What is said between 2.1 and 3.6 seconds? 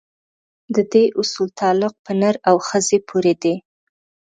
نر او ښځې پورې دی.